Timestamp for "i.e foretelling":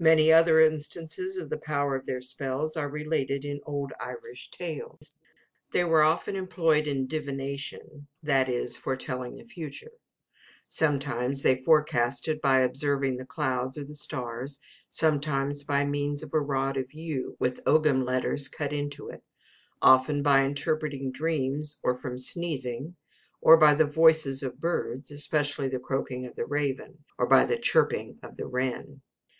8.28-9.36